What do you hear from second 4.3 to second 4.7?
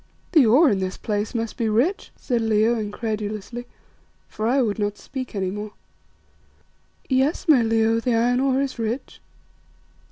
I